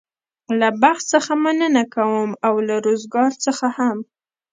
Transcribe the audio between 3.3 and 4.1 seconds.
څخه هم.